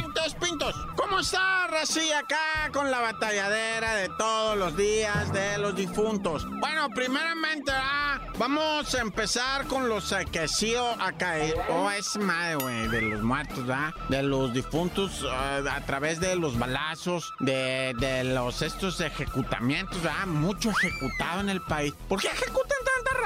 Montes, 0.00 0.34
Pintos. 0.40 0.74
¿Cómo 0.96 1.20
está, 1.20 1.66
Rací, 1.68 2.10
acá 2.12 2.70
con 2.72 2.90
la 2.90 3.00
batalladera 3.00 3.94
de 3.94 4.08
todos 4.10 4.56
los 4.56 4.76
días 4.76 5.32
de 5.32 5.58
los 5.58 5.76
difuntos? 5.76 6.46
Bueno, 6.58 6.88
primeramente, 6.90 7.70
ah, 7.74 8.20
vamos 8.38 8.94
a 8.94 9.00
empezar 9.00 9.66
con 9.66 9.88
los 9.88 10.14
que 10.32 10.48
sí 10.48 10.74
acá. 10.74 11.34
Oh, 11.68 11.90
es 11.90 12.16
madre, 12.16 12.56
güey, 12.56 12.88
de 12.88 13.02
los 13.02 13.22
muertos, 13.22 13.66
¿verdad? 13.66 13.92
De 14.08 14.22
los 14.22 14.52
difuntos 14.52 15.24
ah, 15.30 15.60
a 15.70 15.80
través 15.86 16.20
de 16.20 16.36
los 16.36 16.58
balazos, 16.58 17.32
de, 17.40 17.94
de 17.98 18.24
los 18.24 18.62
estos 18.62 19.00
ejecutamientos, 19.00 20.02
¿verdad? 20.02 20.26
Mucho 20.26 20.70
ejecutado 20.70 21.40
en 21.40 21.50
el 21.50 21.62
país. 21.62 21.94
¿Por 22.08 22.20
qué 22.20 22.28
ejecutan 22.28 22.79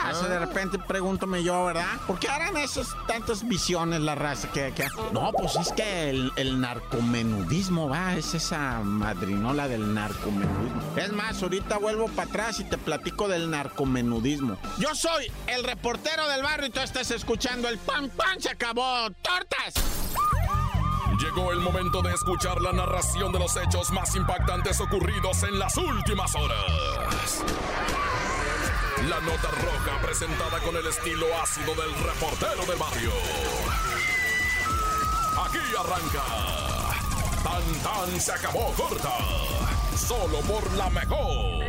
raza? 0.08 0.28
De 0.28 0.38
repente 0.38 0.78
pregúntome 0.78 1.42
yo, 1.42 1.64
¿verdad? 1.64 1.86
¿Por 2.06 2.18
qué 2.18 2.28
harán 2.28 2.56
esas 2.56 2.88
tantas 3.06 3.46
visiones 3.46 4.00
la 4.00 4.14
raza 4.14 4.48
que, 4.50 4.72
que... 4.72 4.86
No, 5.12 5.32
pues 5.32 5.56
es 5.56 5.72
que 5.72 6.10
el, 6.10 6.32
el 6.36 6.60
narcomenudismo, 6.60 7.88
va, 7.88 8.14
es 8.14 8.34
esa 8.34 8.80
madrinola 8.80 9.68
del 9.68 9.94
narcomenudismo. 9.94 10.82
Es 10.96 11.12
más, 11.12 11.42
ahorita 11.42 11.78
vuelvo 11.78 12.08
para 12.08 12.28
atrás 12.28 12.60
y 12.60 12.64
te 12.64 12.78
platico 12.78 13.28
del 13.28 13.50
narcomenudismo. 13.50 14.56
Yo 14.78 14.94
soy 14.94 15.30
el 15.46 15.64
reportero 15.64 16.28
del 16.28 16.42
barrio 16.42 16.68
y 16.68 16.70
tú 16.70 16.80
estás 16.80 17.10
escuchando 17.10 17.68
el 17.68 17.78
pan 17.78 18.10
pan 18.10 18.40
se 18.40 18.50
acabó. 18.50 19.10
¡Tortas! 19.22 19.74
Llegó 21.18 21.52
el 21.52 21.60
momento 21.60 22.02
de 22.02 22.12
escuchar 22.12 22.60
la 22.60 22.72
narración 22.72 23.32
de 23.32 23.38
los 23.38 23.56
hechos 23.56 23.90
más 23.92 24.14
impactantes 24.16 24.80
ocurridos 24.80 25.42
en 25.44 25.58
las 25.58 25.76
últimas 25.76 26.34
horas. 26.34 27.44
La 29.08 29.20
nota 29.20 29.50
roja 29.50 30.00
presentada 30.00 30.60
con 30.60 30.76
el 30.76 30.86
estilo 30.86 31.26
ácido 31.42 31.74
del 31.74 31.94
reportero 31.94 32.64
del 32.66 32.78
barrio. 32.78 33.10
Aquí 35.44 35.58
arranca. 35.78 36.22
Tan 37.42 37.82
tan 37.82 38.20
se 38.20 38.32
acabó 38.32 38.72
corta. 38.72 39.18
Solo 39.94 40.40
por 40.40 40.72
la 40.72 40.88
mejor. 40.88 41.64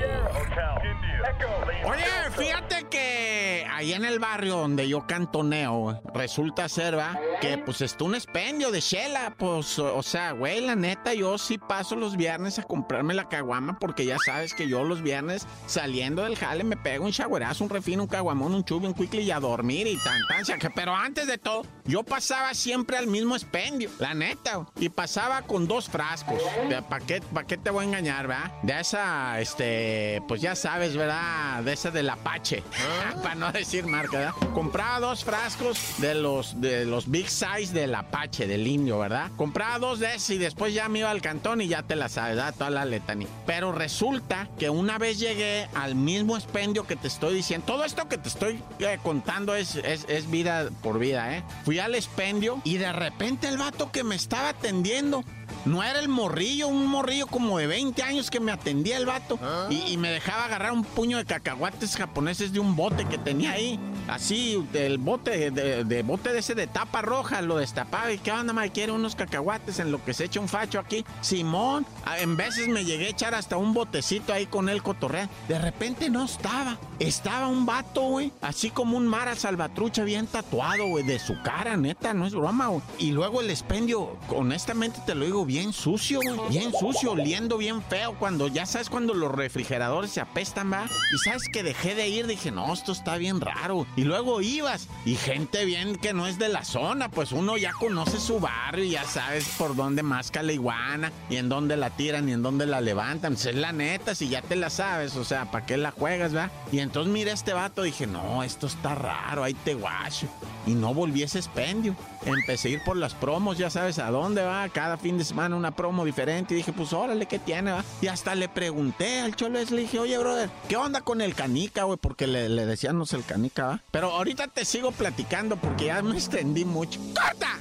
Oye, 1.85 2.03
fíjate 2.37 2.87
que 2.89 3.65
ahí 3.71 3.93
en 3.93 4.05
el 4.05 4.19
barrio 4.19 4.57
donde 4.57 4.87
yo 4.87 5.05
cantoneo, 5.07 6.01
resulta 6.13 6.67
ser, 6.69 6.97
va, 6.97 7.19
que 7.41 7.57
pues 7.57 7.81
está 7.81 8.03
un 8.03 8.15
expendio 8.15 8.71
de 8.71 8.81
chela. 8.81 9.35
Pues, 9.37 9.79
o 9.79 10.03
sea, 10.03 10.31
güey, 10.31 10.61
la 10.61 10.75
neta, 10.75 11.13
yo 11.13 11.37
sí 11.37 11.57
paso 11.57 11.95
los 11.95 12.15
viernes 12.15 12.59
a 12.59 12.63
comprarme 12.63 13.13
la 13.13 13.27
caguama 13.27 13.77
porque 13.79 14.05
ya 14.05 14.17
sabes 14.23 14.53
que 14.53 14.67
yo 14.67 14.83
los 14.83 15.01
viernes 15.01 15.47
saliendo 15.65 16.23
del 16.23 16.35
jale 16.35 16.63
me 16.63 16.77
pego 16.77 17.05
un 17.05 17.11
chagüerazo, 17.11 17.63
un 17.63 17.69
refino, 17.69 18.03
un 18.03 18.09
caguamón, 18.09 18.53
un 18.53 18.63
chubi, 18.63 18.87
un 18.87 18.93
quickly 18.93 19.23
y 19.23 19.31
a 19.31 19.39
dormir 19.39 19.87
y 19.87 19.97
tan, 19.97 20.19
tan. 20.27 20.59
que, 20.59 20.69
pero 20.69 20.95
antes 20.95 21.27
de 21.27 21.37
todo, 21.37 21.63
yo 21.85 22.03
pasaba 22.03 22.53
siempre 22.53 22.97
al 22.97 23.07
mismo 23.07 23.35
expendio, 23.35 23.89
la 23.99 24.13
neta, 24.13 24.65
y 24.79 24.89
pasaba 24.89 25.41
con 25.43 25.67
dos 25.67 25.89
frascos. 25.89 26.41
¿Para 26.89 27.05
qué, 27.05 27.21
pa 27.21 27.43
qué 27.43 27.57
te 27.57 27.69
voy 27.69 27.85
a 27.85 27.87
engañar, 27.87 28.29
va? 28.29 28.51
De 28.63 28.79
esa, 28.79 29.39
este, 29.39 30.21
pues 30.27 30.41
ya 30.41 30.55
sabes, 30.55 30.95
¿verdad? 30.95 31.14
De 31.63 31.71
esa 31.71 31.89
del 31.89 32.09
Apache. 32.09 32.63
Para 33.23 33.35
no 33.35 33.51
decir 33.51 33.85
marca, 33.85 34.17
¿verdad? 34.17 34.33
Compraba 34.53 34.99
dos 34.99 35.23
frascos 35.23 35.79
de 35.99 36.13
los, 36.13 36.59
de 36.59 36.85
los 36.85 37.09
Big 37.09 37.29
Size 37.29 37.73
del 37.73 37.95
Apache, 37.95 38.45
del 38.45 38.67
indio, 38.67 38.99
¿verdad? 38.99 39.31
Compraba 39.37 39.79
dos 39.79 39.99
de 39.99 40.15
esos 40.15 40.31
y 40.31 40.37
después 40.37 40.73
ya 40.73 40.89
me 40.89 40.99
iba 40.99 41.09
al 41.09 41.21
cantón 41.21 41.61
y 41.61 41.67
ya 41.67 41.83
te 41.83 41.95
la 41.95 42.09
sabes, 42.09 42.35
¿verdad? 42.35 42.53
Toda 42.57 42.69
la 42.69 42.85
letanía. 42.85 43.29
Pero 43.45 43.71
resulta 43.71 44.49
que 44.59 44.69
una 44.69 44.97
vez 44.97 45.17
llegué 45.17 45.69
al 45.73 45.95
mismo 45.95 46.35
expendio 46.35 46.85
que 46.85 46.95
te 46.95 47.07
estoy 47.07 47.35
diciendo, 47.35 47.65
todo 47.65 47.85
esto 47.85 48.07
que 48.09 48.17
te 48.17 48.27
estoy 48.27 48.61
eh, 48.79 48.99
contando 49.01 49.55
es, 49.55 49.75
es, 49.75 50.05
es 50.09 50.29
vida 50.29 50.69
por 50.83 50.99
vida, 50.99 51.37
¿eh? 51.37 51.43
Fui 51.63 51.79
al 51.79 51.95
expendio 51.95 52.59
y 52.63 52.77
de 52.77 52.91
repente 52.91 53.47
el 53.47 53.57
vato 53.57 53.91
que 53.91 54.03
me 54.03 54.15
estaba 54.15 54.49
atendiendo 54.49 55.23
no 55.65 55.83
era 55.83 55.99
el 55.99 56.07
morrillo, 56.07 56.67
un 56.67 56.85
morrillo 56.85 57.27
como 57.27 57.57
de 57.57 57.67
20 57.67 58.03
años 58.03 58.29
que 58.29 58.39
me 58.39 58.51
atendía 58.51 58.97
el 58.97 59.05
vato. 59.05 59.39
Y, 59.69 59.81
y, 59.91 59.97
me 59.97 60.09
dejaba 60.09 60.45
agarrar 60.45 60.71
un 60.71 60.83
puño 60.83 61.17
de 61.17 61.25
cacahuates 61.25 61.95
japoneses 61.95 62.53
de 62.53 62.59
un 62.59 62.75
bote 62.75 63.05
que 63.05 63.17
tenía 63.17 63.51
ahí. 63.51 63.79
Así, 64.07 64.63
del 64.71 64.99
bote, 64.99 65.49
de, 65.49 65.83
de 65.83 66.03
bote 66.03 66.31
de 66.31 66.39
ese 66.39 66.53
de 66.53 66.67
tapa 66.67 67.01
roja, 67.01 67.41
lo 67.41 67.57
destapaba. 67.57 68.11
¿Y 68.11 68.19
qué 68.19 68.31
onda, 68.31 68.53
me 68.53 68.71
quiere 68.71 68.91
unos 68.91 69.15
cacahuates 69.15 69.79
en 69.79 69.91
lo 69.91 70.03
que 70.03 70.13
se 70.13 70.25
echa 70.25 70.39
un 70.39 70.47
facho 70.47 70.79
aquí? 70.79 71.03
Simón, 71.21 71.85
en 72.19 72.37
veces 72.37 72.67
me 72.67 72.85
llegué 72.85 73.07
a 73.07 73.09
echar 73.09 73.33
hasta 73.33 73.57
un 73.57 73.73
botecito 73.73 74.33
ahí 74.33 74.45
con 74.45 74.69
el 74.69 74.83
cotorrea. 74.83 75.29
De 75.47 75.57
repente 75.57 76.09
no 76.09 76.25
estaba. 76.25 76.77
Estaba 76.99 77.47
un 77.47 77.65
vato, 77.65 78.01
güey. 78.01 78.31
Así 78.41 78.69
como 78.69 78.97
un 78.97 79.07
Mara 79.07 79.35
Salvatrucha 79.35 80.03
bien 80.03 80.27
tatuado, 80.27 80.85
güey, 80.87 81.03
de 81.03 81.17
su 81.17 81.41
cara, 81.41 81.75
neta, 81.75 82.13
no 82.13 82.27
es 82.27 82.35
broma, 82.35 82.67
güey. 82.67 82.81
Y 82.99 83.11
luego 83.11 83.41
el 83.41 83.49
expendio, 83.49 84.17
honestamente 84.29 84.99
te 85.05 85.15
lo 85.15 85.25
digo 85.25 85.45
bien 85.45 85.54
bien 85.55 85.71
sucio, 85.71 86.19
güey. 86.21 86.49
Bien 86.49 86.73
sucio, 86.73 87.13
oliendo 87.13 87.57
bien 87.57 87.81
feo. 87.81 88.15
Cuando 88.19 88.49
ya 88.49 88.65
sabes 88.65 88.89
cuando 88.89 89.13
los 89.13 89.31
refrigeradores 89.31 90.11
se 90.11 90.19
apestan, 90.19 90.69
va. 90.69 90.85
Y 91.13 91.17
sabes 91.19 91.43
que 91.47 91.63
dejé 91.63 91.95
de 91.95 92.09
ir, 92.09 92.27
dije, 92.27 92.51
no, 92.51 92.73
esto 92.73 92.91
está 92.91 93.15
bien 93.15 93.39
raro. 93.39 93.87
Y 93.95 94.03
luego 94.03 94.41
ibas. 94.41 94.89
Y 95.05 95.15
gente 95.15 95.63
bien 95.63 95.95
que 95.95 96.13
no 96.13 96.27
es 96.27 96.37
de 96.39 96.49
la 96.49 96.65
zona, 96.65 97.09
pues 97.09 97.31
uno 97.31 97.55
ya 97.55 97.71
conoce 97.71 98.19
su 98.19 98.41
barrio 98.41 98.83
y 98.83 98.91
ya 98.91 99.05
sabes 99.05 99.47
por 99.57 99.77
dónde 99.77 100.03
masca 100.03 100.43
la 100.43 100.51
iguana 100.51 101.13
y 101.29 101.37
en 101.37 101.47
dónde 101.47 101.77
la 101.77 101.89
tiran 101.89 102.27
y 102.27 102.33
en 102.33 102.43
dónde 102.43 102.65
la 102.65 102.81
levantan. 102.81 103.35
Pues 103.35 103.45
es 103.45 103.55
la 103.55 103.71
neta, 103.71 104.13
si 104.13 104.27
ya 104.27 104.41
te 104.41 104.57
la 104.57 104.69
sabes, 104.69 105.15
o 105.15 105.23
sea, 105.23 105.51
¿para 105.51 105.65
qué 105.65 105.77
la 105.77 105.91
juegas, 105.91 106.35
va? 106.35 106.51
Y 106.73 106.79
entonces 106.79 107.13
mira 107.13 107.31
este 107.31 107.53
vato, 107.53 107.83
dije, 107.83 108.07
no, 108.07 108.43
esto 108.43 108.67
está 108.67 108.93
raro, 108.93 109.45
ahí 109.45 109.53
te 109.53 109.73
guacho. 109.73 110.27
Y 110.65 110.73
no 110.73 110.93
volví 110.93 111.23
ese 111.23 111.39
expendio. 111.39 111.95
Empecé 112.25 112.69
a 112.69 112.71
ir 112.71 112.83
por 112.83 112.97
las 112.97 113.13
promos, 113.13 113.57
ya 113.57 113.69
sabes 113.69 113.99
a 113.99 114.09
dónde 114.09 114.43
va, 114.43 114.67
cada 114.69 114.97
fin 114.97 115.17
de 115.17 115.23
semana 115.23 115.55
una 115.55 115.71
promo 115.71 116.05
diferente. 116.05 116.53
Y 116.53 116.57
dije, 116.57 116.73
pues 116.73 116.91
órale, 116.93 117.27
¿qué 117.27 117.39
tiene? 117.39 117.71
Va? 117.71 117.83
Y 118.01 118.07
hasta 118.07 118.33
le 118.35 118.49
pregunté 118.49 119.19
al 119.21 119.35
cholo 119.35 119.59
le 119.63 119.81
dije, 119.81 119.99
oye, 119.99 120.17
brother, 120.17 120.49
¿qué 120.67 120.77
onda 120.77 121.01
con 121.01 121.21
el 121.21 121.35
canica, 121.35 121.83
güey? 121.83 121.97
Porque 121.97 122.27
le, 122.27 122.49
le 122.49 122.65
decíamos 122.65 123.13
el 123.13 123.23
canica, 123.23 123.65
¿va? 123.65 123.79
Pero 123.91 124.11
ahorita 124.11 124.47
te 124.47 124.65
sigo 124.65 124.91
platicando 124.91 125.55
porque 125.55 125.85
ya 125.85 126.01
me 126.01 126.15
extendí 126.15 126.65
mucho. 126.65 126.99
¡Corta! 127.13 127.59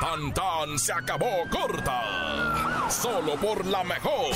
Tan 0.00 0.34
tan 0.34 0.78
se 0.78 0.92
acabó 0.92 1.30
corta. 1.48 2.90
Solo 2.90 3.36
por 3.36 3.64
la 3.64 3.84
mejor. 3.84 4.34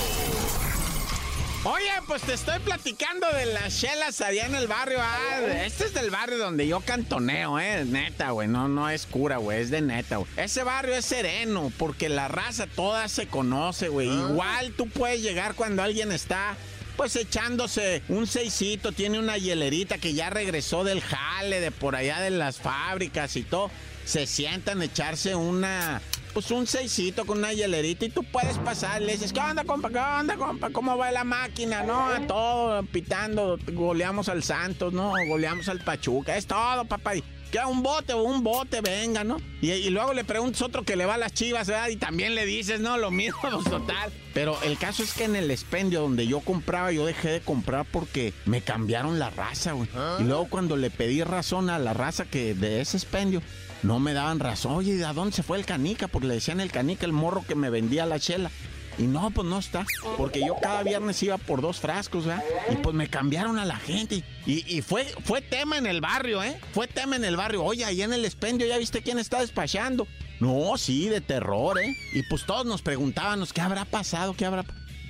Oye, 1.69 1.91
pues 2.07 2.23
te 2.23 2.33
estoy 2.33 2.61
platicando 2.61 3.27
de 3.33 3.47
las 3.47 3.81
chelas 3.81 4.21
allá 4.21 4.47
en 4.47 4.55
el 4.55 4.69
barrio. 4.69 4.99
Ah, 5.01 5.41
este 5.65 5.87
es 5.87 5.95
del 5.95 6.11
barrio 6.13 6.39
donde 6.39 6.69
yo 6.69 6.79
cantoneo, 6.79 7.59
eh. 7.59 7.85
Neta, 7.85 8.31
güey. 8.31 8.47
No, 8.47 8.69
no 8.69 8.89
es 8.89 9.05
cura, 9.05 9.39
güey. 9.39 9.63
Es 9.63 9.71
de 9.71 9.81
neta, 9.81 10.19
güey. 10.19 10.31
Ese 10.37 10.63
barrio 10.63 10.95
es 10.95 11.05
sereno 11.05 11.73
porque 11.77 12.09
la 12.09 12.29
raza 12.29 12.69
toda 12.69 13.09
se 13.09 13.27
conoce, 13.27 13.89
güey. 13.89 14.07
Igual 14.07 14.75
tú 14.77 14.89
puedes 14.89 15.23
llegar 15.23 15.57
cuando 15.57 15.83
alguien 15.83 16.13
está 16.13 16.57
pues 16.97 17.17
echándose 17.17 18.03
un 18.09 18.29
seisito, 18.29 18.93
tiene 18.93 19.19
una 19.19 19.37
hielerita 19.37 19.99
que 19.99 20.15
ya 20.15 20.31
regresó 20.31 20.85
del 20.85 21.01
jale, 21.03 21.61
de 21.61 21.73
por 21.73 21.97
allá 21.97 22.21
de 22.21 22.31
las 22.31 22.59
fábricas 22.59 23.35
y 23.35 23.43
todo. 23.43 23.73
Se 24.07 24.27
sientan 24.27 24.81
a 24.81 24.85
echarse 24.85 25.35
una, 25.35 26.01
pues 26.33 26.51
un 26.53 26.67
seisito 26.67 27.27
con 27.27 27.39
una 27.39 27.53
hielerita 27.53 28.05
y 28.05 28.09
tú 28.09 28.23
puedes 28.23 28.57
pasar. 28.59 29.03
Le 29.03 29.13
dices, 29.13 29.33
¿qué 29.33 29.41
onda, 29.41 29.65
compa? 29.65 29.91
¿Qué 29.91 29.99
onda, 29.99 30.37
compa? 30.37 30.71
¿Cómo 30.71 30.97
va 30.97 31.11
la 31.11 31.25
máquina? 31.25 31.83
No, 31.83 32.07
a 32.07 32.21
todo, 32.21 32.85
pitando. 32.85 33.59
Goleamos 33.73 34.29
al 34.29 34.45
Santos, 34.45 34.93
¿no? 34.93 35.13
Goleamos 35.29 35.69
al 35.69 35.81
Pachuca. 35.81 36.37
Es 36.37 36.47
todo, 36.47 36.85
papá. 36.85 37.15
Y 37.57 37.59
queda 37.59 37.69
un 37.69 37.83
bote 37.83 38.13
o 38.13 38.23
un 38.23 38.43
bote, 38.43 38.83
venga, 38.83 39.25
¿no? 39.25 39.39
Y, 39.63 39.71
y, 39.71 39.89
luego 39.89 40.13
le 40.13 40.25
preguntas 40.25 40.61
otro 40.61 40.83
que 40.83 40.95
le 40.95 41.07
va 41.07 41.15
a 41.15 41.17
las 41.17 41.33
chivas, 41.33 41.67
¿verdad? 41.67 41.89
Y 41.89 41.97
también 41.97 42.35
le 42.35 42.45
dices, 42.45 42.81
¿no? 42.81 42.99
Lo 42.99 43.11
mismo, 43.11 43.39
pues 43.51 43.65
total. 43.65 44.13
Pero 44.35 44.61
el 44.63 44.77
caso 44.77 45.03
es 45.03 45.15
que 45.15 45.25
en 45.25 45.37
el 45.37 45.51
expendio 45.51 46.03
donde 46.03 46.27
yo 46.27 46.41
compraba, 46.41 46.93
yo 46.93 47.07
dejé 47.07 47.31
de 47.31 47.41
comprar 47.41 47.87
porque 47.91 48.35
me 48.45 48.61
cambiaron 48.61 49.19
la 49.19 49.31
raza, 49.31 49.73
güey. 49.73 49.89
Y 50.19 50.25
luego 50.25 50.49
cuando 50.51 50.77
le 50.77 50.91
pedí 50.91 51.23
razón 51.23 51.71
a 51.71 51.79
la 51.79 51.95
raza 51.95 52.27
que 52.27 52.53
de 52.55 52.83
ese 52.83 52.99
expendio, 52.99 53.41
no 53.83 54.01
me 54.01 54.13
daban 54.13 54.39
razón. 54.39 54.73
Oye, 54.73 55.03
¿a 55.05 55.15
dónde 55.15 55.35
se 55.35 55.43
fue 55.43 55.57
el 55.57 55.65
canica? 55.65 56.09
Porque 56.09 56.27
le 56.27 56.35
decían 56.35 56.61
el 56.61 56.71
canica, 56.71 57.07
el 57.07 57.13
morro 57.13 57.45
que 57.49 57.55
me 57.55 57.71
vendía 57.71 58.05
la 58.05 58.21
chela. 58.21 58.51
Y 58.99 59.03
no, 59.03 59.31
pues 59.31 59.47
no 59.47 59.59
está. 59.59 59.85
Porque 60.17 60.41
yo 60.41 60.57
cada 60.61 60.83
viernes 60.83 61.23
iba 61.23 61.37
por 61.39 61.61
dos 61.61 61.81
frascos, 61.81 62.27
¿verdad? 62.27 62.43
Y 62.71 62.77
pues 62.77 62.95
me 62.95 63.09
cambiaron 63.09 63.59
a 63.59 63.65
la 63.65 63.77
gente. 63.77 64.25
Y, 64.47 64.65
y, 64.75 64.83
fue, 64.83 65.05
fue 65.25 65.43
tema 65.43 65.77
en 65.79 65.87
el 65.87 66.01
barrio, 66.01 66.43
¿eh? 66.43 66.59
Fue 66.73 66.87
tema 66.87 67.17
en 67.17 67.25
el 67.25 67.37
barrio. 67.37 67.63
Oye, 67.63 67.85
ahí 67.85 68.03
en 68.03 68.13
el 68.13 68.25
expendio, 68.25 68.67
¿ya 68.67 68.79
viste 68.79 69.03
quién 69.03 69.19
está 69.19 69.41
despachando? 69.41 70.07
No, 70.41 70.77
sí, 70.77 71.09
de 71.09 71.21
terror, 71.21 71.79
¿eh? 71.81 71.97
Y 72.15 72.23
pues 72.25 72.45
todos 72.45 72.65
nos 72.67 72.83
preguntábamos, 72.83 73.53
¿qué 73.53 73.61
habrá 73.61 73.85
pasado? 73.85 74.35
¿Qué 74.35 74.45
habrá 74.45 74.65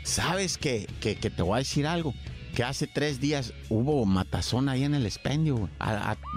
¿Sabes 0.04 0.56
que, 0.56 0.88
que, 1.00 1.16
que 1.16 1.30
te 1.30 1.42
voy 1.42 1.56
a 1.56 1.58
decir 1.58 1.86
algo? 1.86 2.14
Que 2.56 2.64
hace 2.64 2.86
tres 2.86 3.20
días 3.20 3.52
hubo 3.68 4.06
matazón 4.06 4.70
ahí 4.70 4.82
en 4.82 4.94
el 4.94 5.04
expendio. 5.04 5.68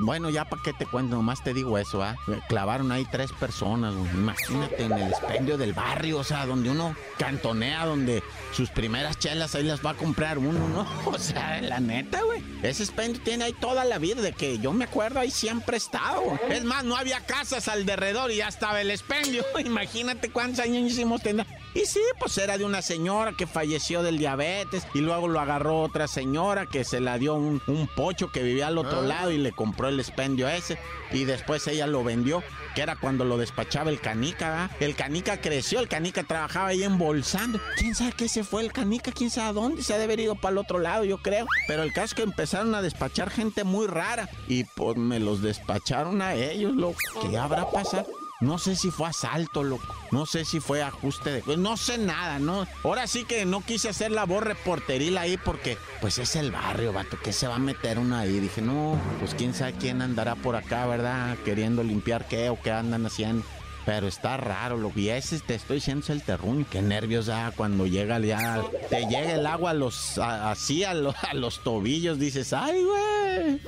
bueno, 0.02 0.30
ya 0.30 0.44
para 0.44 0.62
qué 0.62 0.74
te 0.74 0.86
cuento, 0.86 1.16
nomás 1.16 1.42
te 1.46 1.54
digo 1.54 1.78
eso, 1.78 2.04
¿ah? 2.04 2.18
Clavaron 2.50 2.92
ahí 2.92 3.08
tres 3.10 3.32
personas, 3.32 3.96
Imagínate 4.14 4.84
en 4.84 4.92
el 4.92 5.08
expendio 5.08 5.58
del 5.58 5.72
barrio, 5.72 6.20
o 6.20 6.24
sea, 6.26 6.46
donde 6.46 6.72
uno 6.72 6.94
cantonea, 7.18 7.86
donde 7.86 8.22
sus 8.52 8.70
primeras 8.70 9.18
chelas 9.18 9.56
ahí 9.56 9.64
las 9.64 9.84
va 9.84 9.92
a 9.92 9.94
comprar 9.94 10.38
uno, 10.38 10.68
¿no? 10.68 10.86
O 11.06 11.18
sea, 11.18 11.62
la 11.62 11.80
neta, 11.80 12.22
güey. 12.22 12.44
Ese 12.64 12.84
expendio 12.84 13.22
tiene 13.24 13.46
ahí 13.46 13.54
toda 13.54 13.86
la 13.86 13.98
vida, 13.98 14.22
de 14.22 14.34
que 14.34 14.60
yo 14.60 14.74
me 14.74 14.84
acuerdo 14.84 15.22
ahí 15.22 15.32
siempre 15.32 15.78
he 15.78 15.80
estado. 15.80 16.38
Es 16.50 16.66
más, 16.66 16.84
no 16.84 16.98
había 16.98 17.22
casas 17.22 17.70
alrededor 17.70 18.30
y 18.30 18.38
ya 18.38 18.50
estaba 18.50 18.82
el 18.82 18.92
expendio. 18.92 19.46
Imagínate 19.66 20.30
cuántos 20.30 20.60
años 20.60 20.92
hicimos 20.92 21.22
tener. 21.22 21.48
Y 21.80 21.86
sí, 21.86 22.02
pues 22.20 22.38
era 22.38 22.58
de 22.58 22.66
una 22.66 22.82
señora 22.82 23.32
que 23.32 23.48
falleció 23.48 24.04
del 24.04 24.18
diabetes 24.18 24.86
y 24.94 25.00
luego 25.00 25.30
lo 25.30 25.40
agarró 25.40 25.82
otra 25.82 26.10
señora 26.10 26.66
que 26.66 26.84
se 26.84 27.00
la 27.00 27.18
dio 27.18 27.36
un, 27.36 27.62
pocho 27.96 28.34
que 28.34 28.44
vivía 28.44 28.68
al 28.68 28.78
otro 28.78 29.00
ah. 29.00 29.06
lado 29.06 29.32
y 29.32 29.38
le 29.38 29.54
compró 29.54 29.88
el 29.88 29.98
expendio 29.98 30.50
ese 30.50 30.78
y 31.14 31.24
después 31.24 31.66
ella 31.68 31.88
lo 31.88 32.04
vendió, 32.04 32.44
que 32.76 32.82
era 32.82 32.98
cuando 32.98 33.24
lo 33.24 33.38
despachaba 33.38 33.92
el 33.92 34.02
canica, 34.02 34.50
¿verdad? 34.50 34.72
El 34.82 34.96
canica 34.96 35.40
creció, 35.40 35.80
el 35.80 35.88
canica 35.88 36.24
trabajaba 36.24 36.68
ahí 36.68 36.84
embolsando. 36.84 37.62
¿Quién 37.78 37.96
sabe 37.96 38.12
qué 38.12 38.28
se 38.28 38.44
fue 38.44 38.62
el 38.62 38.74
canica? 38.74 39.14
¿Quién 39.14 39.30
sabe 39.30 39.50
a 39.50 39.54
dónde? 39.54 39.82
Se 39.82 39.94
ha 39.94 39.98
de 39.98 40.04
haber 40.04 40.20
ido 40.20 40.36
para 40.36 40.52
el 40.52 40.58
otro 40.58 40.80
lado, 40.80 41.06
yo 41.06 41.20
creo. 41.20 41.48
Pero 41.68 41.84
el 41.84 41.94
caso 41.94 42.08
es 42.08 42.14
que 42.16 42.24
empezaron 42.24 42.76
a 42.76 42.82
despachar 42.82 43.30
gente 43.30 43.64
muy 43.64 43.88
rara 43.88 44.30
y 44.50 44.66
pues 44.66 44.98
me 44.98 45.20
los 45.20 45.42
despacharon 45.42 46.22
a 46.22 46.36
ellos, 46.36 46.76
lo 46.76 46.94
¿Qué 47.22 47.38
habrá 47.38 47.72
pasado? 47.72 48.06
No 48.42 48.58
sé 48.58 48.78
si 48.78 48.90
fue 48.90 49.10
asalto, 49.10 49.64
loco. 49.64 49.94
No 50.12 50.26
sé 50.26 50.46
si 50.46 50.62
fue 50.62 50.82
ajuste 50.82 51.42
de... 51.42 51.58
No 51.58 51.76
sé 51.76 51.98
nada, 51.98 52.40
¿no? 52.40 52.66
Ahora 52.86 53.06
sí 53.06 53.26
que 53.26 53.46
no 53.46 53.60
quise 53.60 53.90
hacer 53.90 54.12
la 54.12 54.24
voz 54.26 54.42
reporteril 54.42 55.18
ahí 55.18 55.36
porque, 55.36 55.78
pues 56.00 56.20
es 56.20 56.38
el 56.38 56.50
barrio, 56.50 56.94
vato. 56.94 57.18
¿Qué 57.22 57.34
se 57.34 57.48
va 57.48 57.56
a 57.56 57.60
meter 57.60 58.00
uno 58.00 58.16
ahí? 58.16 58.40
Dije, 58.40 58.62
no, 58.62 58.98
pues 59.20 59.36
quién 59.36 59.54
sabe 59.54 59.74
quién 59.74 60.02
andará 60.02 60.36
por 60.36 60.56
acá, 60.56 60.86
¿verdad? 60.86 61.38
Queriendo 61.44 61.84
limpiar 61.84 62.30
qué 62.30 62.50
o 62.50 62.58
qué 62.62 62.72
andan 62.72 63.06
haciendo. 63.06 63.44
Pero 63.86 64.08
está 64.08 64.38
raro, 64.38 64.78
lo 64.78 64.94
que 64.94 65.18
ese 65.18 65.40
te 65.40 65.56
estoy 65.56 65.76
diciendo 65.78 66.04
es 66.04 66.10
el 66.10 66.22
terruño. 66.22 66.66
Qué 66.72 66.82
nervios 66.82 67.26
da 67.26 67.52
cuando 67.52 67.88
llega 67.88 68.20
ya. 68.20 68.64
Te 68.90 69.02
llega 69.02 69.34
el 69.34 69.46
agua 69.48 69.72
a 69.72 69.74
los, 69.74 70.18
así 70.18 70.86
a 70.86 70.94
los, 70.94 71.14
a 71.26 71.34
los 71.34 71.62
tobillos. 71.62 72.18
Dices, 72.20 72.54
¡ay, 72.54 72.86
güey! 72.86 73.62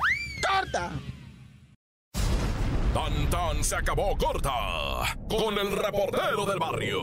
¡Corta! 0.48 0.92
Se 3.62 3.76
acabó 3.76 4.18
corta 4.18 5.18
con 5.30 5.58
el 5.58 5.72
reportero 5.72 6.46
del 6.46 6.60
barrio. 6.60 7.00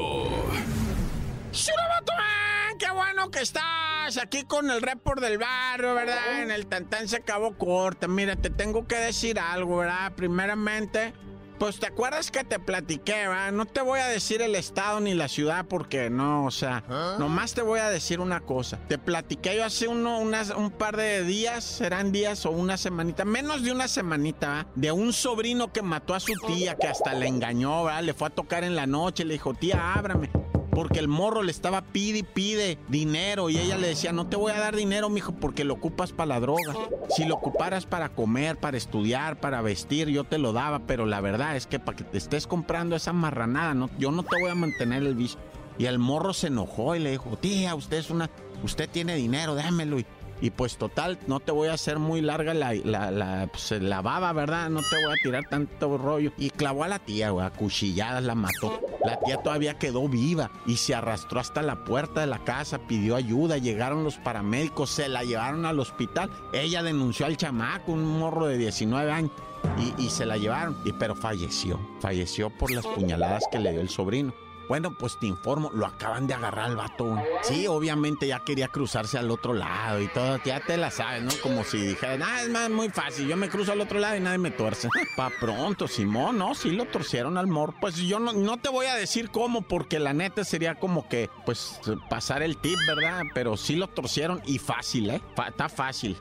¡Qué 2.78 2.90
bueno 2.90 3.30
que 3.30 3.40
estás 3.40 4.19
aquí 4.20 4.44
con 4.44 4.70
el 4.70 4.82
report 4.82 5.22
del 5.22 5.38
barrio, 5.38 5.94
verdad! 5.94 6.42
En 6.42 6.50
el 6.50 6.66
tan 6.66 7.08
se 7.08 7.16
acabó 7.16 7.56
corta. 7.56 8.08
Mira, 8.08 8.36
te 8.36 8.50
tengo 8.50 8.86
que 8.86 8.96
decir 8.96 9.38
algo, 9.38 9.78
¿verdad? 9.78 10.12
Primeramente, 10.16 11.14
pues 11.58 11.78
te 11.78 11.87
acuerdas 11.87 12.31
que 12.31 12.44
te 12.44 12.58
platiqué, 12.58 13.28
¿verdad? 13.28 13.52
No 13.52 13.66
te 13.66 13.81
voy 13.81 14.00
a 14.00 14.06
decir 14.06 14.43
el 14.43 14.55
estado 14.55 15.00
ni 15.00 15.14
la 15.14 15.28
ciudad 15.28 15.66
porque 15.66 16.10
no, 16.10 16.44
o 16.44 16.50
sea, 16.50 16.84
¿Ah? 16.88 17.16
nomás 17.19 17.55
te 17.55 17.62
voy 17.62 17.81
a 17.81 17.90
decir 17.90 18.20
una 18.20 18.40
cosa. 18.40 18.78
Te 18.88 18.99
platiqué 18.99 19.56
yo 19.56 19.64
hace 19.64 19.88
uno, 19.88 20.19
unas, 20.19 20.50
un 20.50 20.70
par 20.70 20.96
de 20.96 21.25
días, 21.25 21.64
serán 21.64 22.12
días 22.12 22.46
o 22.46 22.50
una 22.50 22.76
semanita, 22.76 23.25
menos 23.25 23.62
de 23.62 23.72
una 23.72 23.88
semanita. 23.88 24.66
De 24.75 24.93
un 24.93 25.12
sobrino 25.12 25.72
que 25.72 25.82
mató 25.82 26.14
a 26.14 26.20
su 26.20 26.32
tía, 26.46 26.76
que 26.76 26.87
hasta 26.87 27.12
le 27.14 27.26
engañó, 27.26 27.84
¿verdad? 27.84 28.02
Le 28.02 28.14
fue 28.14 28.28
a 28.28 28.31
tocar 28.31 28.64
en 28.64 28.76
la 28.76 28.87
noche, 28.87 29.25
le 29.25 29.34
dijo, 29.34 29.54
tía, 29.54 29.94
ábrame 29.94 30.31
porque 30.78 31.00
el 31.00 31.08
morro 31.08 31.42
le 31.42 31.50
estaba 31.50 31.82
pide 31.82 32.19
y 32.19 32.22
pide 32.22 32.78
dinero 32.86 33.50
y 33.50 33.58
ella 33.58 33.76
le 33.76 33.88
decía, 33.88 34.12
no 34.12 34.28
te 34.28 34.36
voy 34.36 34.52
a 34.52 34.60
dar 34.60 34.76
dinero, 34.76 35.10
mijo, 35.10 35.32
porque 35.32 35.64
lo 35.64 35.75
ocupas 35.75 36.12
para 36.12 36.28
la 36.28 36.38
droga. 36.38 36.72
Si 37.08 37.25
lo 37.25 37.34
ocuparas 37.34 37.84
para 37.84 38.10
comer, 38.10 38.60
para 38.60 38.76
estudiar, 38.76 39.40
para 39.40 39.60
vestir, 39.60 40.06
yo 40.06 40.22
te 40.22 40.38
lo 40.38 40.52
daba, 40.52 40.78
pero 40.86 41.04
la 41.04 41.20
verdad 41.20 41.56
es 41.56 41.66
que 41.66 41.80
para 41.80 41.96
que 41.96 42.04
te 42.04 42.16
estés 42.16 42.46
comprando 42.46 42.94
esa 42.94 43.12
marranada, 43.12 43.75
no, 43.75 43.90
yo 43.98 44.12
no 44.12 44.22
te 44.22 44.40
voy 44.40 44.52
a 44.52 44.54
mantener 44.54 45.02
el 45.02 45.16
vicio. 45.16 45.40
Y 45.78 45.86
el 45.86 45.98
morro 45.98 46.32
se 46.32 46.46
enojó 46.46 46.94
y 46.94 47.00
le 47.00 47.10
dijo, 47.10 47.36
tía, 47.36 47.75
usted 47.75 47.96
es 47.96 48.10
una, 48.10 48.30
usted 48.62 48.88
tiene 48.88 49.16
dinero, 49.16 49.56
démelo. 49.56 49.98
Y 49.98 50.06
y 50.40 50.50
pues 50.50 50.76
total, 50.76 51.19
no 51.26 51.40
te 51.40 51.52
voy 51.52 51.69
a 51.69 51.75
hacer 51.75 51.99
muy 51.99 52.20
larga 52.20 52.55
la, 52.55 52.73
la, 52.75 53.11
la, 53.11 53.49
pues, 53.50 53.70
la 53.82 54.00
baba, 54.02 54.32
¿verdad? 54.32 54.70
No 54.70 54.81
te 54.81 54.96
voy 54.96 55.12
a 55.12 55.23
tirar 55.23 55.44
tanto 55.49 55.99
rollo. 55.99 56.32
Y 56.38 56.50
clavó 56.50 56.85
a 56.85 56.88
la 56.88 56.99
tía, 56.99 57.31
güey, 57.31 57.44
a 57.44 57.50
cuchilladas 57.50 58.23
la 58.23 58.35
mató. 58.35 58.81
La 59.05 59.19
tía 59.19 59.38
todavía 59.38 59.79
quedó 59.79 60.08
viva 60.08 60.50
y 60.67 60.76
se 60.76 60.94
arrastró 60.94 61.40
hasta 61.40 61.62
la 61.62 61.85
puerta 61.85 62.20
de 62.20 62.26
la 62.26 62.44
casa, 62.44 62.79
pidió 62.79 63.17
ayuda, 63.17 63.58
llegaron 63.58 64.05
los 64.05 64.17
paramédicos, 64.17 64.90
se 64.90 65.08
la 65.08 65.25
llevaron 65.25 65.67
al 65.67 65.81
hospital. 65.81 66.31
Ella 66.52 66.82
denunció 66.82 67.26
al 67.26 67.37
chamaco, 67.37 67.93
un 67.93 68.19
morro 68.19 68.46
de 68.46 68.58
19 68.58 69.11
años. 69.11 69.32
Y, 69.76 70.05
y 70.05 70.11
se 70.11 70.25
la 70.25 70.37
llevaron, 70.37 70.76
y, 70.85 70.93
pero 70.93 71.17
falleció. 71.17 71.81
Falleció 72.00 72.49
por 72.50 72.70
las 72.70 72.87
puñaladas 72.87 73.43
que 73.50 73.58
le 73.58 73.73
dio 73.73 73.81
el 73.81 73.88
sobrino. 73.88 74.32
Bueno, 74.69 74.93
pues 74.93 75.19
te 75.19 75.26
informo, 75.26 75.70
lo 75.73 75.87
acaban 75.87 76.26
de 76.26 76.35
agarrar 76.35 76.67
al 76.67 76.76
vato. 76.76 77.17
Sí, 77.43 77.67
obviamente 77.67 78.26
ya 78.26 78.41
quería 78.41 78.69
cruzarse 78.69 79.19
al 79.19 79.31
otro 79.31 79.55
lado 79.55 80.00
y 80.00 80.09
todo, 80.09 80.38
ya 80.44 80.61
te 80.61 80.76
la 80.76 80.91
sabes, 80.91 81.23
¿no? 81.23 81.31
Como 81.43 81.65
si 81.65 81.79
dijera, 81.79 82.19
ah, 82.26 82.43
es 82.43 82.50
más 82.50 82.69
muy 82.69 82.91
fácil, 82.91 83.26
yo 83.26 83.37
me 83.37 83.49
cruzo 83.49 83.73
al 83.73 83.81
otro 83.81 83.99
lado 83.99 84.17
y 84.17 84.20
nadie 84.20 84.38
me 84.38 84.50
tuerce. 84.50 84.88
Pa' 85.17 85.31
pronto, 85.41 85.88
Simón, 85.88 86.38
¿no? 86.38 86.55
Sí 86.55 86.70
lo 86.70 86.85
torcieron 86.85 87.38
al 87.38 87.47
mor. 87.47 87.75
Pues 87.81 87.97
yo 87.97 88.19
no, 88.19 88.32
no 88.32 88.59
te 88.59 88.69
voy 88.69 88.87
a 88.87 88.94
decir 88.94 89.31
cómo, 89.31 89.62
porque 89.62 89.99
la 89.99 90.12
neta 90.12 90.44
sería 90.44 90.75
como 90.75 91.09
que, 91.09 91.31
pues, 91.47 91.81
pasar 92.11 92.43
el 92.43 92.59
tip, 92.59 92.79
¿verdad? 92.87 93.23
Pero 93.35 93.56
sí 93.56 93.76
lo 93.76 93.88
torcieron 93.88 94.43
y 94.44 94.59
fácil, 94.59 95.11
¿eh? 95.11 95.23
está 95.49 95.69
fácil. 95.69 96.17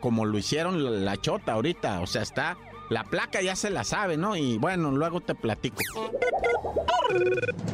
Como 0.00 0.24
lo 0.24 0.38
hicieron 0.38 1.04
la 1.04 1.16
chota 1.16 1.52
ahorita, 1.52 2.00
o 2.00 2.06
sea, 2.06 2.22
está 2.22 2.56
la 2.90 3.04
placa 3.04 3.40
ya 3.40 3.56
se 3.56 3.70
la 3.70 3.84
sabe, 3.84 4.16
¿no? 4.16 4.36
Y 4.36 4.58
bueno, 4.58 4.90
luego 4.90 5.20
te 5.20 5.34
platico. 5.34 5.82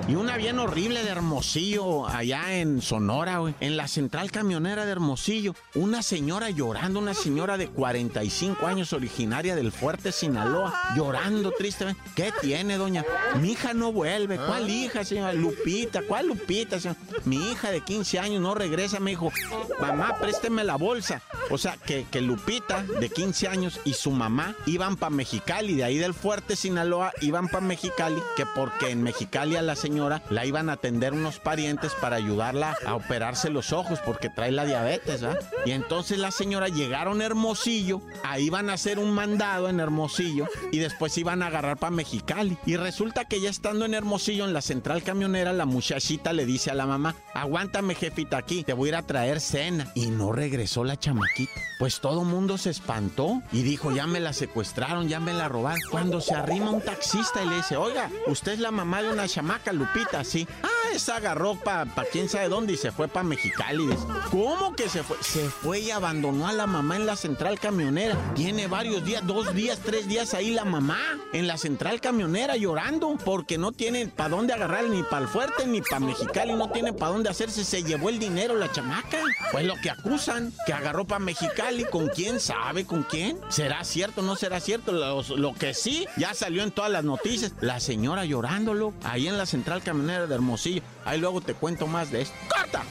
Y 0.09 0.15
una 0.15 0.39
bien 0.39 0.59
horrible 0.59 1.05
de 1.05 1.11
Hermosillo, 1.11 2.09
allá 2.09 2.55
en 2.55 2.81
Sonora, 2.81 3.39
güey. 3.39 3.55
En 3.61 3.77
la 3.77 3.87
central 3.87 4.31
camionera 4.31 4.87
de 4.87 4.93
Hermosillo. 4.93 5.55
Una 5.75 6.03
señora 6.03 6.49
llorando, 6.49 6.99
una 6.99 7.13
señora 7.13 7.59
de 7.59 7.69
45 7.69 8.67
años, 8.67 8.95
originaria 8.95 9.55
del 9.55 9.71
Fuerte 9.71 10.11
Sinaloa, 10.11 10.75
llorando 10.97 11.53
tristemente. 11.53 12.01
¿Qué 12.17 12.33
tiene, 12.41 12.79
doña? 12.79 13.05
Mi 13.41 13.53
hija 13.53 13.75
no 13.75 13.93
vuelve. 13.93 14.39
¿Cuál 14.39 14.71
hija, 14.71 15.05
señora? 15.05 15.35
Lupita. 15.35 16.01
¿Cuál 16.03 16.29
Lupita, 16.29 16.81
señora? 16.81 16.99
Mi 17.27 17.37
hija 17.51 17.71
de 17.71 17.83
15 17.83 18.19
años 18.19 18.41
no 18.41 18.55
regresa, 18.55 19.01
me 19.01 19.11
dijo. 19.11 19.31
Mamá, 19.79 20.17
présteme 20.19 20.65
la 20.65 20.77
bolsa. 20.77 21.21
O 21.51 21.59
sea, 21.59 21.77
que, 21.77 22.07
que 22.11 22.23
Lupita, 22.23 22.83
de 22.83 23.11
15 23.11 23.49
años, 23.49 23.79
y 23.85 23.93
su 23.93 24.11
mamá 24.11 24.57
iban 24.65 24.97
para 24.97 25.08
Mexicali, 25.11 25.75
de 25.75 25.85
ahí 25.85 25.99
del 25.99 26.15
fuerte 26.15 26.57
Sinaloa 26.57 27.13
iban 27.21 27.49
para 27.49 27.67
Mexicali, 27.67 28.21
que 28.37 28.45
porque 28.47 28.91
en 28.91 29.03
Mexicali 29.03 29.57
a 29.57 29.63
la 29.63 29.77
señora 29.77 30.23
la 30.31 30.47
iban 30.47 30.71
a 30.71 30.75
atender 30.75 31.13
unos 31.13 31.39
parientes 31.39 31.93
para 32.01 32.17
ayudarla 32.17 32.77
a 32.87 32.95
operarse 32.95 33.51
los 33.51 33.73
ojos 33.73 34.01
porque 34.05 34.31
trae 34.31 34.53
la 34.53 34.65
diabetes, 34.65 35.23
¿ah? 35.23 35.37
Y 35.65 35.73
entonces 35.73 36.19
la 36.19 36.31
señora 36.31 36.69
llegaron 36.69 37.21
a 37.21 37.27
Hermosillo, 37.27 38.01
ahí 38.25 38.47
iban 38.47 38.71
a 38.71 38.75
hacer 38.75 38.99
un 38.99 39.13
mandado 39.13 39.69
en 39.69 39.81
Hermosillo 39.81 40.47
y 40.73 40.79
después 40.79 41.17
iban 41.19 41.43
a 41.43 41.47
agarrar 41.47 41.77
para 41.77 41.91
Mexicali. 41.91 42.57
Y 42.67 42.77
resulta 42.77 43.25
que 43.25 43.41
ya 43.41 43.51
estando 43.51 43.85
en 43.85 43.95
Hermosillo, 43.95 44.45
en 44.45 44.53
la 44.53 44.63
central 44.63 45.03
camionera, 45.03 45.53
la 45.53 45.67
muchachita 45.67 46.33
le 46.33 46.47
dice 46.47 46.71
a 46.71 46.75
la 46.75 46.87
mamá, 46.87 47.15
aguántame 47.35 47.95
jefita 47.95 48.39
aquí, 48.39 48.65
te 48.65 48.73
voy 48.73 48.89
a 48.89 48.91
ir 48.91 48.97
a 48.97 49.03
traer 49.03 49.41
cena. 49.41 49.91
Y 49.95 50.07
no 50.07 50.33
regresó 50.33 50.85
la 50.85 50.99
chamaquita. 50.99 51.53
Pues 51.79 52.01
todo 52.01 52.25
mundo 52.25 52.59
se 52.59 52.71
espantó 52.71 53.43
y 53.53 53.63
dijo, 53.63 53.93
ya 53.93 54.07
me 54.07 54.21
la 54.21 54.33
secuestraron 54.33 54.88
ya 55.07 55.21
me 55.21 55.33
la 55.35 55.49
robaron. 55.49 55.81
Cuando 55.91 56.21
se 56.21 56.35
arrima 56.35 56.71
un 56.71 56.81
taxista 56.81 57.43
y 57.43 57.49
le 57.49 57.57
dice, 57.57 57.77
oiga, 57.77 58.11
usted 58.27 58.53
es 58.53 58.59
la 58.59 58.71
mamá 58.71 59.03
de 59.03 59.11
una 59.11 59.29
chamaca, 59.29 59.73
Lupita, 59.73 60.25
sí. 60.25 60.47
Ah, 60.63 60.69
esa 60.95 61.17
agarró 61.17 61.55
para 61.55 61.85
pa 61.85 62.05
quién 62.05 62.29
sabe 62.29 62.49
dónde 62.49 62.73
y 62.73 62.77
se 62.77 62.91
fue 62.91 63.07
para 63.09 63.25
Mexicali. 63.25 63.87
¿Cómo 64.31 64.75
que 64.75 64.89
se 64.89 65.03
fue? 65.03 65.17
Se 65.21 65.49
fue 65.51 65.81
y 65.81 65.91
abandonó 65.91 66.49
a 66.49 66.53
la 66.53 66.67
mamá 66.67 66.97
en 66.97 67.07
la 67.07 67.17
central 67.17 67.61
camionera. 67.61 68.17
Tiene 68.35 68.67
varios 68.67 69.05
días, 69.05 69.27
dos 69.27 69.55
días, 69.55 69.79
tres 69.85 70.09
días 70.09 70.33
ahí 70.33 70.51
la 70.51 70.65
mamá 70.65 70.99
en 71.33 71.47
la 71.47 71.59
central 71.59 72.01
camionera 72.01 72.57
llorando 72.57 73.17
porque 73.25 73.59
no 73.59 73.73
tiene 73.73 74.07
para 74.09 74.31
dónde 74.31 74.55
agarrar 74.55 74.85
ni 74.85 75.03
para 75.03 75.23
el 75.23 75.29
fuerte 75.29 75.67
ni 75.67 75.83
para 75.83 76.01
Mexicali, 76.01 76.55
no 76.55 76.71
tiene 76.71 76.93
para 76.95 77.13
dónde 77.13 77.29
hacerse. 77.29 77.65
Se 77.65 77.83
llevó 77.83 78.09
el 78.09 78.19
dinero 78.19 78.55
la 78.55 78.73
chamaca. 78.73 79.19
Fue 79.51 79.63
lo 79.63 79.75
que 79.77 79.91
acusan, 79.91 80.53
que 80.67 80.73
agarró 80.73 81.05
para 81.05 81.19
Mexicali. 81.19 81.85
¿Con 81.85 82.09
quién 82.09 82.41
sabe? 82.41 82.87
¿Con 82.87 83.03
quién? 83.03 83.39
¿Será 83.51 83.85
cierto 83.85 84.23
no 84.23 84.37
será 84.37 84.61
cierto? 84.61 84.78
Lo, 84.87 85.55
que 85.55 85.75
sí, 85.75 86.07
ya 86.17 86.35
salió 86.35 86.63
en 86.63 86.71
todas 86.71 86.91
las 86.91 87.05
noticias. 87.05 87.53
La 87.61 87.81
señora 87.81 88.25
llorándolo 88.25 88.95
ahí 89.03 89.29
en 89.29 89.39
la 89.39 89.47
central 89.47 89.83
camionera 89.83 90.27
de 90.27 90.35
Hermosillo. 90.35 90.83
Ahí 91.05 91.19
luego 91.19 91.41
te 91.41 91.55
cuento 91.55 91.87
más 91.87 92.11
de 92.11 92.23
esto. 92.23 92.35
¡Corta! 92.49 92.83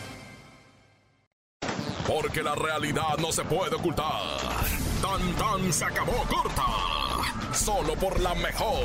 Porque 2.07 2.41
la 2.41 2.55
realidad 2.55 3.17
no 3.19 3.31
se 3.31 3.43
puede 3.43 3.75
ocultar. 3.75 4.37
Tan 5.01 5.33
tan 5.35 5.73
se 5.73 5.85
acabó 5.85 6.23
corta. 6.29 6.65
Solo 7.53 7.95
por 7.95 8.19
la 8.19 8.33
mejor. 8.35 8.75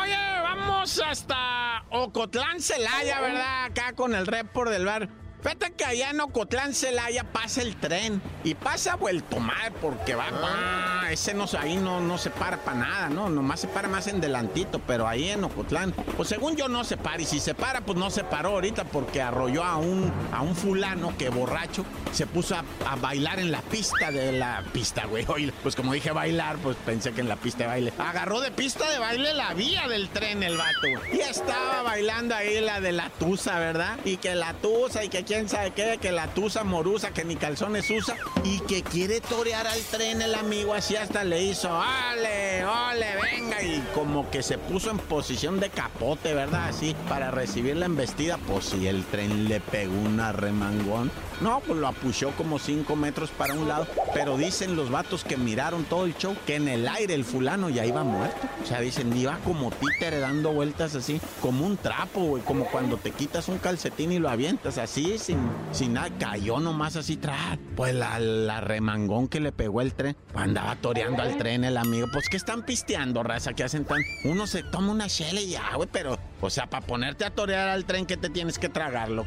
Oye, 0.00 0.40
vamos 0.42 1.02
hasta 1.04 1.84
Ocotlán, 1.90 2.60
Celaya, 2.60 3.20
¿verdad? 3.20 3.64
Acá 3.66 3.92
con 3.94 4.14
el 4.14 4.26
report 4.26 4.70
del 4.70 4.84
bar. 4.84 5.25
Fíjate 5.42 5.72
que 5.72 5.84
allá 5.84 6.10
en 6.10 6.20
Ocotlán, 6.20 6.74
Celaya, 6.74 7.24
pasa 7.24 7.62
el 7.62 7.76
tren. 7.76 8.20
Y 8.44 8.54
pasa 8.54 8.96
vuelto 8.96 9.38
mal 9.38 9.72
porque 9.80 10.14
va, 10.14 10.26
ah. 10.30 11.08
ese 11.10 11.34
no, 11.34 11.46
ahí 11.58 11.76
no, 11.76 12.00
no 12.00 12.18
se 12.18 12.30
para 12.30 12.58
para 12.58 12.78
nada, 12.78 13.08
¿no? 13.08 13.28
Nomás 13.28 13.60
se 13.60 13.68
para 13.68 13.88
más 13.88 14.06
en 14.06 14.20
delantito, 14.20 14.80
pero 14.86 15.06
ahí 15.06 15.28
en 15.28 15.44
Ocotlán, 15.44 15.92
pues 16.16 16.28
según 16.28 16.56
yo 16.56 16.68
no 16.68 16.84
se 16.84 16.96
para. 16.96 17.22
Y 17.22 17.24
si 17.24 17.40
se 17.40 17.54
para, 17.54 17.80
pues 17.80 17.98
no 17.98 18.10
se 18.10 18.24
paró 18.24 18.50
ahorita 18.50 18.84
porque 18.84 19.22
arrolló 19.22 19.64
a 19.64 19.76
un, 19.76 20.12
a 20.32 20.42
un 20.42 20.54
fulano 20.54 21.16
que 21.16 21.28
borracho 21.28 21.84
se 22.12 22.26
puso 22.26 22.56
a, 22.56 22.96
bailar 22.96 23.38
en 23.38 23.52
la 23.52 23.60
pista 23.62 24.10
de 24.10 24.32
la 24.32 24.64
pista, 24.72 25.06
güey. 25.06 25.26
pues 25.62 25.76
como 25.76 25.92
dije 25.92 26.10
bailar, 26.12 26.56
pues 26.58 26.76
pensé 26.84 27.12
que 27.12 27.20
en 27.20 27.28
la 27.28 27.36
pista 27.36 27.64
de 27.64 27.66
baile. 27.66 27.92
Agarró 27.98 28.40
de 28.40 28.50
pista 28.50 28.90
de 28.90 28.98
baile 28.98 29.34
la 29.34 29.54
vía 29.54 29.86
del 29.88 30.08
tren 30.08 30.42
el 30.42 30.56
vato, 30.56 30.88
Y 31.12 31.20
estaba 31.20 31.82
bailando 31.82 32.34
ahí 32.34 32.60
la 32.60 32.80
de 32.80 32.92
la 32.92 33.10
tusa, 33.10 33.58
¿verdad? 33.58 33.98
Y 34.04 34.16
que 34.16 34.34
la 34.34 34.54
tusa 34.54 35.04
y 35.04 35.08
que 35.08 35.24
quién 35.26 35.48
sabe 35.48 35.72
qué, 35.72 35.98
que 36.00 36.12
la 36.12 36.28
tusa 36.28 36.64
morusa, 36.64 37.10
que 37.10 37.24
ni 37.24 37.36
calzones 37.36 37.90
usa. 37.90 38.16
Y 38.44 38.60
que 38.60 38.82
quiere 38.82 39.20
torear 39.20 39.66
al 39.66 39.80
tren 39.80 40.22
el 40.22 40.34
amigo, 40.34 40.72
así 40.72 40.96
hasta 40.96 41.24
le 41.24 41.42
hizo, 41.42 41.68
¡ole, 41.68 42.64
ole, 42.64 43.06
venga! 43.22 43.62
Y 43.62 43.84
como 43.94 44.30
que 44.30 44.42
se 44.42 44.56
puso 44.56 44.90
en 44.90 44.98
posición 44.98 45.58
de 45.60 45.70
capote, 45.70 46.32
¿verdad? 46.32 46.68
Así, 46.68 46.94
para 47.08 47.30
recibir 47.30 47.76
la 47.76 47.86
embestida. 47.86 48.38
Pues 48.38 48.66
si 48.66 48.86
el 48.86 49.04
tren 49.04 49.48
le 49.48 49.60
pegó 49.60 49.94
una 49.94 50.32
remangón. 50.32 51.10
No, 51.40 51.60
pues 51.60 51.78
lo 51.78 51.88
apuchó 51.88 52.30
como 52.30 52.58
5 52.58 52.96
metros 52.96 53.30
para 53.30 53.54
un 53.54 53.68
lado. 53.68 53.86
Pero 54.14 54.38
dicen 54.38 54.76
los 54.76 54.90
vatos 54.90 55.24
que 55.24 55.36
miraron 55.36 55.84
todo 55.84 56.06
el 56.06 56.16
show 56.16 56.34
que 56.46 56.54
en 56.54 56.68
el 56.68 56.88
aire 56.88 57.14
el 57.14 57.24
fulano 57.24 57.68
ya 57.68 57.84
iba 57.84 58.04
muerto. 58.04 58.46
O 58.62 58.66
sea, 58.66 58.80
dicen, 58.80 59.14
iba 59.16 59.38
como 59.44 59.70
títere 59.70 60.18
dando 60.18 60.52
vueltas 60.52 60.94
así, 60.94 61.20
como 61.40 61.66
un 61.66 61.76
trapo, 61.76 62.20
güey. 62.22 62.42
Como 62.42 62.64
cuando 62.66 62.96
te 62.96 63.10
quitas 63.10 63.48
un 63.48 63.58
calcetín 63.58 64.12
y 64.12 64.18
lo 64.18 64.30
avientas 64.30 64.78
así, 64.78 65.15
sin, 65.18 65.38
sin 65.72 65.94
nada. 65.94 66.10
Cayó 66.18 66.60
nomás 66.60 66.96
así, 66.96 67.16
tras. 67.16 67.58
Pues 67.74 67.94
la, 67.94 68.60
remangón 68.60 69.28
que 69.28 69.40
le 69.40 69.52
pegó 69.52 69.80
el 69.80 69.94
tren. 69.94 70.16
Andaba 70.34 70.76
toreando 70.76 71.22
al 71.22 71.36
tren 71.36 71.64
el 71.64 71.76
amigo. 71.76 72.06
Pues 72.12 72.28
que 72.28 72.36
están 72.36 72.62
pisteando, 72.64 73.22
raza, 73.22 73.54
que 73.54 73.64
hacen 73.64 73.84
tan. 73.84 74.00
Uno 74.24 74.46
se 74.46 74.62
toma 74.62 74.92
una 74.92 75.08
chela 75.08 75.40
y 75.40 75.50
ya, 75.50 75.74
güey, 75.74 75.88
pero. 75.90 76.18
O 76.40 76.50
sea, 76.50 76.68
para 76.68 76.86
ponerte 76.86 77.24
a 77.24 77.30
torear 77.30 77.68
al 77.68 77.84
tren 77.84 78.06
que 78.06 78.16
te 78.16 78.30
tienes 78.30 78.58
que 78.58 78.68
tragarlo. 78.68 79.26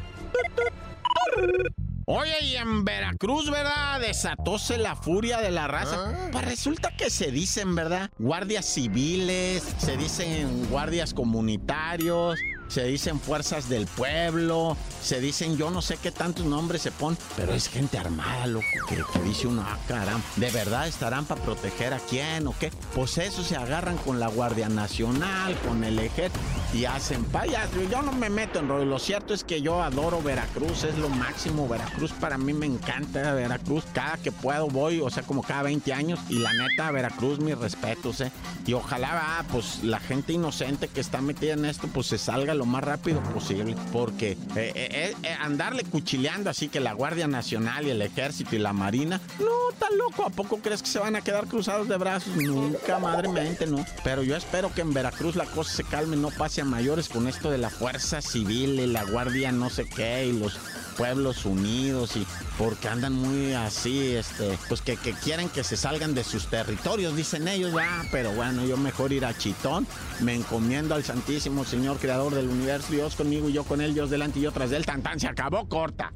Oye, 2.12 2.34
y 2.42 2.56
en 2.56 2.84
Veracruz, 2.84 3.48
¿verdad? 3.50 4.00
Desatóse 4.00 4.78
la 4.78 4.96
furia 4.96 5.38
de 5.38 5.52
la 5.52 5.68
raza. 5.68 5.96
Ah. 6.08 6.28
Pues 6.32 6.44
resulta 6.44 6.90
que 6.96 7.08
se 7.08 7.30
dicen, 7.30 7.76
¿verdad? 7.76 8.10
Guardias 8.18 8.66
civiles, 8.66 9.62
se 9.78 9.96
dicen 9.96 10.66
guardias 10.70 11.14
comunitarios, 11.14 12.36
se 12.70 12.84
dicen 12.84 13.20
fuerzas 13.20 13.68
del 13.68 13.86
pueblo, 13.86 14.76
se 15.02 15.20
dicen 15.20 15.56
yo 15.56 15.70
no 15.70 15.82
sé 15.82 15.96
qué 15.96 16.12
tantos 16.12 16.46
nombres 16.46 16.82
se 16.82 16.92
ponen, 16.92 17.18
pero 17.36 17.52
es 17.52 17.68
gente 17.68 17.98
armada, 17.98 18.46
loco, 18.46 18.64
que, 18.88 18.96
dice 19.22 19.48
uno, 19.48 19.64
ah, 19.66 19.76
caramba, 19.88 20.24
¿de 20.36 20.50
verdad 20.50 20.86
estarán 20.86 21.24
para 21.24 21.42
proteger 21.42 21.92
a 21.92 21.98
quién 21.98 22.46
o 22.46 22.54
qué? 22.58 22.70
Pues 22.94 23.18
eso 23.18 23.42
se 23.42 23.56
agarran 23.56 23.96
con 23.98 24.20
la 24.20 24.28
Guardia 24.28 24.68
Nacional, 24.68 25.58
con 25.66 25.82
el 25.82 25.98
ejército 25.98 26.38
y 26.72 26.84
hacen 26.84 27.24
payas. 27.24 27.68
Yo 27.90 28.02
no 28.02 28.12
me 28.12 28.30
meto 28.30 28.60
en 28.60 28.68
rollo, 28.68 28.84
lo 28.84 28.98
cierto 29.00 29.34
es 29.34 29.42
que 29.42 29.60
yo 29.60 29.82
adoro 29.82 30.22
Veracruz, 30.22 30.84
es 30.84 30.96
lo 30.96 31.08
máximo, 31.08 31.68
Veracruz 31.68 32.12
para 32.12 32.38
mí 32.38 32.52
me 32.52 32.66
encanta 32.66 33.34
Veracruz, 33.34 33.84
cada 33.92 34.16
que 34.18 34.30
puedo 34.30 34.68
voy, 34.68 35.00
o 35.00 35.10
sea, 35.10 35.24
como 35.24 35.42
cada 35.42 35.64
20 35.64 35.92
años 35.92 36.20
y 36.28 36.38
la 36.38 36.52
neta, 36.52 36.90
Veracruz, 36.92 37.40
mis 37.40 37.58
respetos, 37.58 38.20
¿eh? 38.20 38.30
Y 38.64 38.74
ojalá, 38.74 39.08
ah, 39.12 39.44
pues 39.50 39.82
la 39.82 39.98
gente 39.98 40.32
inocente 40.32 40.86
que 40.86 41.00
está 41.00 41.20
metida 41.20 41.54
en 41.54 41.64
esto, 41.64 41.88
pues 41.88 42.06
se 42.06 42.18
salga 42.18 42.54
lo 42.60 42.66
más 42.66 42.84
rápido 42.84 43.22
posible, 43.22 43.74
porque 43.90 44.32
eh, 44.32 44.72
eh, 44.74 45.14
eh, 45.22 45.36
andarle 45.40 45.82
cuchileando 45.82 46.50
así 46.50 46.68
que 46.68 46.78
la 46.78 46.92
Guardia 46.92 47.26
Nacional 47.26 47.86
y 47.86 47.90
el 47.90 48.02
Ejército 48.02 48.54
y 48.54 48.58
la 48.58 48.74
Marina, 48.74 49.18
no, 49.38 49.74
tan 49.78 49.96
loco, 49.96 50.26
¿a 50.26 50.28
poco 50.28 50.58
crees 50.58 50.82
que 50.82 50.88
se 50.90 50.98
van 50.98 51.16
a 51.16 51.22
quedar 51.22 51.46
cruzados 51.46 51.88
de 51.88 51.96
brazos? 51.96 52.36
Nunca, 52.36 52.98
madre 52.98 53.30
mente, 53.30 53.66
no. 53.66 53.82
Pero 54.04 54.22
yo 54.22 54.36
espero 54.36 54.70
que 54.74 54.82
en 54.82 54.92
Veracruz 54.92 55.36
la 55.36 55.46
cosa 55.46 55.72
se 55.72 55.84
calme, 55.84 56.16
no 56.16 56.28
pase 56.28 56.60
a 56.60 56.66
mayores 56.66 57.08
con 57.08 57.28
esto 57.28 57.50
de 57.50 57.56
la 57.56 57.70
Fuerza 57.70 58.20
Civil 58.20 58.78
y 58.78 58.86
la 58.86 59.04
Guardia 59.04 59.52
no 59.52 59.70
sé 59.70 59.88
qué 59.88 60.26
y 60.26 60.38
los 60.38 60.58
pueblos 60.98 61.46
unidos 61.46 62.14
y 62.16 62.26
porque 62.58 62.88
andan 62.88 63.14
muy 63.14 63.54
así, 63.54 64.16
este, 64.16 64.58
pues 64.68 64.82
que, 64.82 64.98
quieren 64.98 65.48
que 65.48 65.64
se 65.64 65.78
salgan 65.78 66.12
de 66.12 66.22
sus 66.22 66.48
territorios, 66.48 67.16
dicen 67.16 67.48
ellos, 67.48 67.72
ya, 67.72 68.04
pero 68.12 68.32
bueno, 68.32 68.66
yo 68.66 68.76
mejor 68.76 69.14
ir 69.14 69.24
a 69.24 69.34
Chitón, 69.34 69.86
me 70.20 70.34
encomiendo 70.34 70.94
al 70.94 71.02
Santísimo 71.02 71.64
Señor 71.64 71.96
Creador 71.96 72.34
del 72.34 72.49
Universo, 72.50 72.92
Dios 72.92 73.16
conmigo 73.16 73.48
y 73.48 73.52
yo 73.52 73.64
con 73.64 73.80
él, 73.80 73.94
Dios 73.94 74.10
delante 74.10 74.38
y 74.38 74.42
yo 74.42 74.52
tras 74.52 74.70
de 74.70 74.80
tan 74.82 75.20
se 75.20 75.28
acabó 75.28 75.68
corta. 75.68 76.12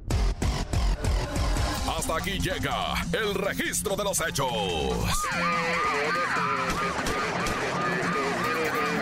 Hasta 1.96 2.16
aquí 2.16 2.38
llega 2.38 2.94
el 3.12 3.34
registro 3.34 3.96
de 3.96 4.04
los 4.04 4.20
hechos. 4.20 4.52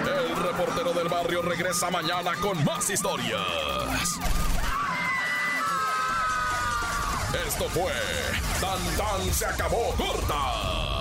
El 0.04 0.36
reportero 0.36 0.92
del 0.92 1.08
barrio 1.08 1.42
regresa 1.42 1.90
mañana 1.90 2.32
con 2.40 2.62
más 2.64 2.90
historias. 2.90 4.18
Esto 7.46 7.64
fue 7.70 7.92
Tan 8.60 9.32
se 9.32 9.46
acabó 9.46 9.94
corta 9.96 10.91